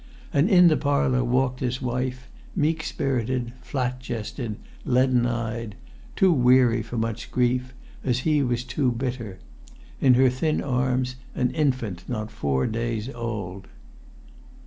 [0.33, 5.75] And in the parlour walked his wife, meek spirited, flat chested, leaden eyed;
[6.15, 9.37] too weary for much grief, as he was too bitter;
[9.99, 13.67] in her thin arms an infant not four days old.